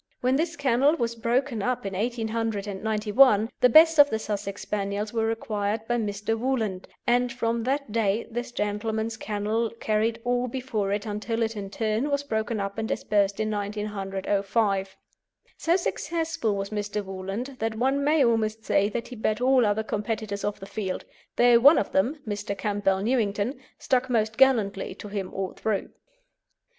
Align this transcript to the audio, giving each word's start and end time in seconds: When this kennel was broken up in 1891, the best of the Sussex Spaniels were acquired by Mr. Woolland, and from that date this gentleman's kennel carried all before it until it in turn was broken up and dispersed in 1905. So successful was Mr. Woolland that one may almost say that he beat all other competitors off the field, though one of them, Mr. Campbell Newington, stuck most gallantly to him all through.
When 0.21 0.35
this 0.35 0.55
kennel 0.55 0.95
was 0.95 1.13
broken 1.13 1.61
up 1.61 1.85
in 1.85 1.93
1891, 1.93 3.51
the 3.59 3.69
best 3.69 3.99
of 3.99 4.09
the 4.09 4.17
Sussex 4.17 4.63
Spaniels 4.63 5.13
were 5.13 5.29
acquired 5.29 5.85
by 5.87 5.97
Mr. 5.97 6.35
Woolland, 6.35 6.87
and 7.05 7.31
from 7.31 7.61
that 7.65 7.91
date 7.91 8.33
this 8.33 8.51
gentleman's 8.51 9.15
kennel 9.15 9.69
carried 9.79 10.19
all 10.23 10.47
before 10.47 10.91
it 10.91 11.05
until 11.05 11.43
it 11.43 11.55
in 11.55 11.69
turn 11.69 12.09
was 12.09 12.23
broken 12.23 12.59
up 12.59 12.79
and 12.79 12.87
dispersed 12.87 13.39
in 13.39 13.51
1905. 13.51 14.97
So 15.55 15.75
successful 15.75 16.55
was 16.55 16.71
Mr. 16.71 17.05
Woolland 17.05 17.57
that 17.59 17.75
one 17.75 18.03
may 18.03 18.25
almost 18.25 18.65
say 18.65 18.89
that 18.89 19.09
he 19.09 19.15
beat 19.15 19.39
all 19.39 19.67
other 19.67 19.83
competitors 19.83 20.43
off 20.43 20.59
the 20.59 20.65
field, 20.65 21.05
though 21.35 21.59
one 21.59 21.77
of 21.77 21.91
them, 21.91 22.15
Mr. 22.27 22.57
Campbell 22.57 23.03
Newington, 23.03 23.59
stuck 23.77 24.09
most 24.09 24.35
gallantly 24.35 24.95
to 24.95 25.09
him 25.09 25.31
all 25.31 25.53
through. 25.53 25.91